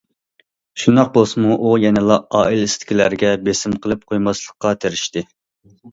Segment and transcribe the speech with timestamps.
[0.83, 5.25] شۇنداق بولسىمۇ ئۇ يەنىلا ئائىلىسىدىكىلەرگە بېسىم قىلىپ قويماسلىققا تىرىشتى.